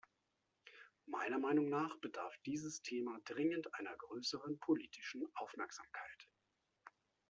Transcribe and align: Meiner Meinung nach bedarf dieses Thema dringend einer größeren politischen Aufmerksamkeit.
Meiner 1.05 1.37
Meinung 1.37 1.69
nach 1.69 1.95
bedarf 1.97 2.33
dieses 2.47 2.81
Thema 2.81 3.19
dringend 3.23 3.75
einer 3.75 3.95
größeren 3.97 4.57
politischen 4.57 5.27
Aufmerksamkeit. 5.35 6.27